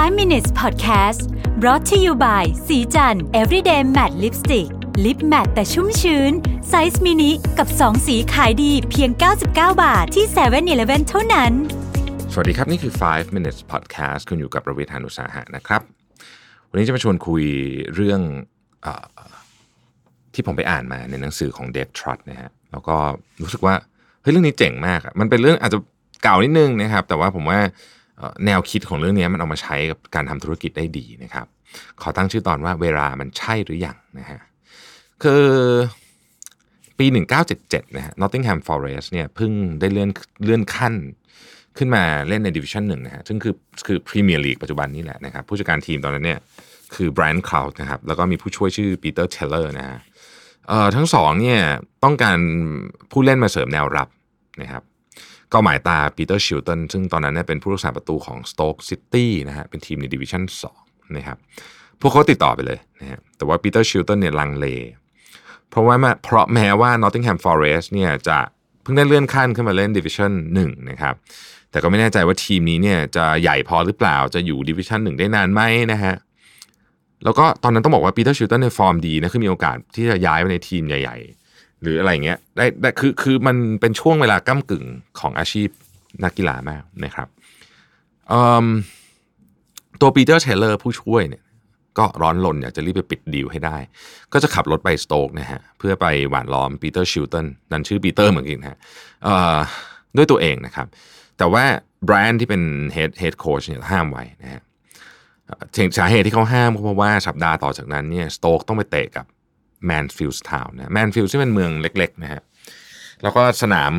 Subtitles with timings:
[0.00, 1.20] 5 minutes podcast
[1.60, 4.68] brought to you by ศรีจันทร์ everyday matte lipstick
[5.04, 6.32] lip matte แต่ชุ่มชื้น
[6.68, 9.46] ไซส์มินิกับ 2 สีขายดีเพียง 99
[9.82, 11.52] บาทที่7 e เ e ่ e อเท่านั้น
[12.32, 15.80] สวัสดีครับ นี่คือ 5 minutes podcast คุณอยู่กับรวิศ หาญอุตสาหะนะครับ
[16.70, 17.44] วันนี้จะมาชวนคุย
[17.94, 18.20] เรื่อง
[18.84, 18.86] อ
[20.34, 22.96] ที่ผมไปอ่านมาในหนังสือของ Dave Trott นะฮะ แล้วก็
[23.42, 23.74] รู้สึกว่า
[24.22, 25.78] เฮ้ยเรื่องนี้เจ๋งมากอะมันเป็นเรื่องอาจจะ
[26.22, 27.60] เก่านิดนึงนะครับ แต่ว่าผมว่า
[28.46, 31.46] แนวคิดของเรื่องนี้มันเอามาใช้กับการทำธุรกิจได้ดีนะครับ
[32.02, 34.40] ขอตั้งชื่อตอนว่าเวลามันใช่หรือยังนะฮะ
[35.22, 35.44] คือ
[36.98, 37.06] ปี
[37.50, 40.10] 1977นะฮะ Nottingham Forest เนี่ยเพิ่งได้เลื่อน
[40.44, 40.94] เลื่อนขั้น
[41.78, 43.54] ขึ้นมาเล่นในดิวิชั่นหนึ่งนะฮะ ซึ่งคือ
[43.86, 46.40] คือพรีเมียร์ลีกปัจจุบันนี้แหละนะครับ ผู้จัดการทีมตอนนั้นเนี่ย
[46.94, 49.98] คือ Brian Clough นะครับ แล้วก็มีผู้ช่วยชื่อปีเตอร์เทเลอร์นะฮะ
[50.68, 51.60] เอ่อทั้งสองเนี่ย
[52.04, 52.38] ต้องการ
[53.10, 54.08] ผู้เล่นมาเสริมแนวรับ
[54.62, 54.82] นะครับ
[55.52, 60.42] ก็หมายตาปีเตอร์ชิลตันซึ่งตอนนั้นเนี่ยเป็นผู้รักษาประตูของสโต๊กซิตี้นะฮะเป็นทีมในดิวิชั่น
[60.78, 61.36] 2นะครับ
[62.00, 64.66] พวกเขาติดต่อไปเลยนะฮะแต่ว่าปีเตอร์ชิลตันเนี่ยลังเล
[65.70, 68.38] เพราะว่าม้เพราะแม้ว่า Nottingham Forest เนี่ยจะ
[68.82, 71.14] เพิ่งได้เลื่อนขั้นขึ้นมาเล่นดิวิชั่น1นะครับ
[71.70, 75.62] แต่ก็ไม่แน่ใจว่าทีมนี้เนี่ยจะใหญ่พอหรือเปล่าจะอยู่ดิวิชั่น1ได้นานไหม
[75.92, 76.14] นะฮะ
[77.24, 81.39] แล้วก็ตอนนั้นต้องบอกว่าปีเตอร์ชิลตันในฟอร์มดีนะคือมีโอกาสที่จะย้ายไปในทีมใหญ่ ๆ
[81.82, 84.84] หรืออะไรเงี้ยได้ได้คือคือมันเป็นช่วงเวลาก้ำกึ่ง
[85.20, 85.68] ของอาชีพ
[86.24, 87.28] นักกีฬามากนะครับ
[90.00, 91.42] ตัวปีเตอร์เทเลอร์ผู้ช่วยเนี่ย
[91.98, 93.76] ก็ร้อนรนอยากจะรีบไปปิดดีลให้ได้
[94.32, 98.78] ก็จะขับรถไปสโต๊กนะฮะเพื่อไปหว่านล้อมปีเตอร์ชิลตันนั่นชื่อปีเตอร์เหมือนกันนะฮะ
[100.16, 100.86] ด้วยตัวเองนะครับ
[101.38, 101.64] แต่ว่า
[102.04, 102.62] ไบรอันที่เป็น
[102.92, 104.62] head head coach เนี่ยห้ามไว้นะฮะ
[105.98, 109.26] สาเหตุที่เขาห้ามก็เพราะว่าสัปดาห์ต่อจากนั้นเนี่ยสโต๊กต้องไปเตะกับ
[109.86, 112.40] Mansfield Town นะ Mansfield ที่เป็นเมืองเล็กๆนะฮะ
[113.22, 113.92] แล้วก็สนาม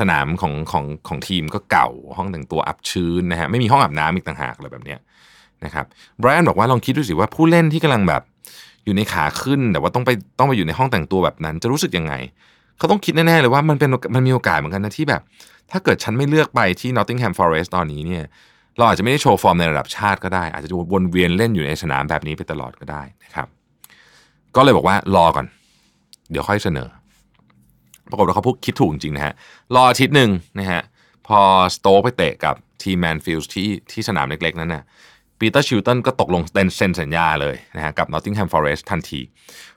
[0.00, 4.98] สนามของของของทีมก็เก่าห้องแต่งตัวอับชื้นนะฮะไม่มีห้องอาบน้ำอีกต่างหากอะไรแบบเนี้ย
[5.64, 5.86] นะครับ
[6.18, 8.22] ไบรอันบอกว่าลองคิดดูสิว่าผู้เล่นที่กำลังแบบ
[8.84, 12.14] อยู่ในขาขึ้น แต่ว่าต้องไปต้องไปอยู่ในห้องแต่งตัวแบบนั้น จะรู้สึกยังไง
[12.78, 15.22] เขาต้องคิดแน่ๆเลยว่ามันเป็นมันมีโอกาสเหมือนกันนะที่แบบ
[15.70, 18.24] ถ้าเกิดฉันไม่เลือกไปที่ Nottingham Forest ตอนนี้เนี่ย
[18.76, 23.48] เราอาจจะไม่ได้โชว์ฟอร์มในระดับชาติก็ได้ อาจจะวนเวียนเล่นอยู่ในสนามแบบนี้ไปตลอดก็ได้นะครับ
[24.56, 25.46] ก็เลยบอกว่ารอก่อน
[26.30, 26.88] เดี๋ยวค่อยเสนอ
[28.10, 29.34] ปรากฏว่าเขาพูดคิดถูกจริงนะฮะ
[29.74, 30.82] รออาทิตย์หนึ่งนะฮะ
[31.26, 31.40] พอ
[31.74, 34.82] สโต๊กไปเตะกับที Mansfield ที่ที่สนามเล็กๆ นั้นน่ะ
[35.38, 36.42] ปีเตอร์ชิลตันก็ตกลง
[36.76, 39.20] เซ็นสัญญาเลยนะฮะกับ Nottingham Forest ทันที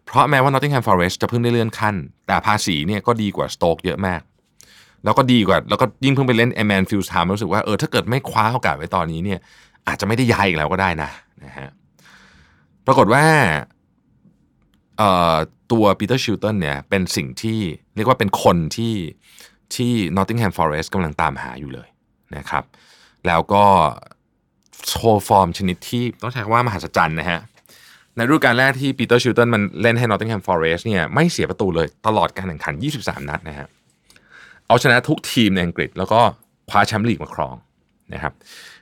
[0.06, 1.96] เพราะแม้ว่า Nottingham Forest จะเพิ่งได้เลื่อนขั้น
[2.28, 4.22] แต่ภาษีเนี่ยก็ดีกว่าสโต๊กเยอะมาก
[5.04, 9.40] แล้วก็ดีกว่า แล้วก็ยิ่งเพิ่งไปเล่นแมนฟิลด์ไทม์รู้สึกว่าเออถ้าเกิดไม่คว้าโอกาสไว้ตอนนี้เนี่ย
[9.88, 11.10] อาจจะไม่ได้ย้ายอีกแล้วก็ได้นะ
[11.46, 11.70] นะฮะ
[12.86, 13.24] ปรากฏว่า
[15.72, 17.60] ตัวปีเตอร์ชิลตันเนี่ยเป็นสิ่งที่
[17.96, 18.96] เรียกว่าเป็นคนที่
[19.76, 21.90] ที่ Nottingham Forest กำลังตามหาอยู่เลย
[22.38, 22.64] นะครับ
[23.28, 23.64] แล้วก็
[24.88, 27.40] โชว์ฟอร์มชนิดที่ต้องใช้คำว่ามหัศจรรย์นะฮะ
[28.16, 33.68] ในฤดูกาลแรกที่ปีเตอร์ชิลตันมันเล่นให้ Nottingham Forest เนี่ยไม่เสียประตูเลยตลอดการแข่งขัน 23 นัดนะฮะ
[34.68, 36.20] เอาชนะทุกทีมในอังกฤษ แล้วก็
[36.70, 37.56] คว้าแชมป์ลีกมาครอง
[38.14, 38.34] นะครับ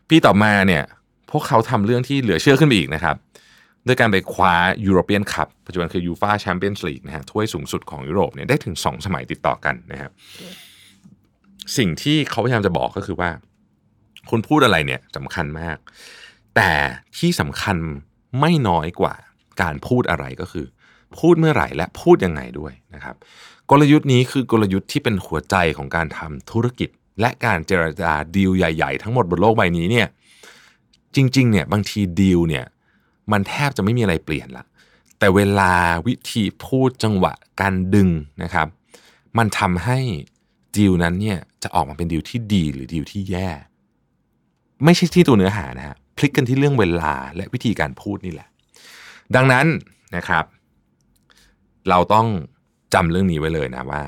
[0.10, 0.84] ปีต่อมาเนี่ย
[1.32, 3.16] พวกเขาทำเรื่องที่เหลือเชื่อขึ้นไปอีกนะครับ
[3.88, 4.54] ด้วยการไปคว้า
[4.86, 10.12] ยูโรเปียนคัพปัจจุบันคือยูฟาแชมเปี้ยนส์ลีกนะฮะถ้วยสูงสุดของยุโรปเนี่ยได้ถึง 2 สมัยติดต่อกันนะครับ
[11.78, 13.30] สิ่งที่เขาพยายามจะบอกก็คือว่า
[14.30, 15.78] คุณพูดอะไรเนี่ยสำคัญมาก
[16.56, 16.72] แต่
[17.18, 17.78] ที่สำคัญ
[18.40, 19.14] ไม่น้อยกว่า
[19.62, 20.66] การพูดอะไรก็คือ
[21.20, 23.16] พูดเมื่อไหร่และพูดยังไงด้วยนะครับ
[23.70, 26.90] กลยุทธ์นี้คือกลยุทธ์ที่เป็นหัวใจของการทำธุรกิจ
[27.22, 30.08] และการเจรจาดีลใหญ่ ๆ ทั้งหมดบนโลกใบนี้เนี่ย
[31.16, 32.66] จริงๆเนี่ยบางทีดีลเนี่ย
[33.32, 34.66] มันแทบจะไม่มีอะไรเปลี่ยนละ
[35.20, 35.74] แต่เวลา
[36.08, 38.10] วิธีพูดจังหวะการดึง
[38.44, 38.68] นะครับ
[39.38, 40.00] มันทำให้
[40.76, 43.50] ดีลนั้นเนี่ยจะออกมาเป็นดีลที่ดีหรือดีลที่แย่
[44.84, 48.50] ไม่ใช่ที่ตัวเนื้อหานะฮะพลิกกันที่เรื่องเวลาและวิธีการพูดนี่แหละ
[49.36, 49.66] ดังนั้น
[50.16, 50.46] นะครับ
[51.90, 52.28] เราต้อง
[52.94, 54.04] จำเรื่องนี้ไว้เลยนะว่า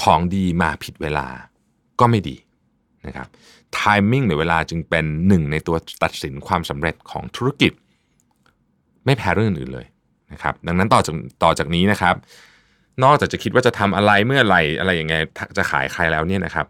[0.00, 1.26] ของดีมาผิดเวลา
[2.00, 2.36] ก็ไม่ดี
[3.06, 3.28] นะครับ
[3.76, 3.78] ท
[4.10, 7.72] มิ่งหรือเวลาจึงเป็นหนึ่งในตัวตัดสินความสำเร็จของธุรกิจ
[9.04, 9.86] ไม่แพ้เรื่องอื่นเลย
[10.32, 11.14] นะครับดังนั้นต่อจาก
[11.44, 12.14] ต่อจากนี้นะครับ
[13.04, 15.14] นอกจากจะคิดว่าจะทำอะไรเมื่อไหร่อะไรยังไง
[15.58, 16.66] จะขายใครแล้วเนี่ยนะครับ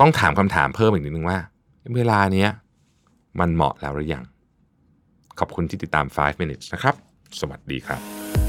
[0.00, 1.38] ต้องถามคำถามเพิ่มอีกนิดนึงว่า
[1.96, 2.48] เวลาเนี้ย
[3.40, 4.24] มันเหมาะแล้วหรือยัง
[5.38, 6.94] ขอบคุณที่ติดตาม 5 minutes นะครับ
[7.40, 8.00] สวัสดีครับ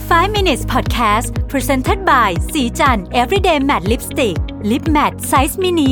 [0.10, 4.36] 5 minutes podcast presented by สีจัน everyday matte lipstick
[4.70, 5.92] lip matte size mini